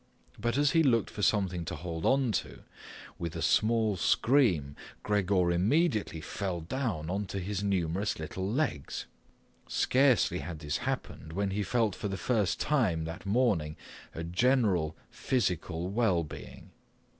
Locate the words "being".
16.23-16.71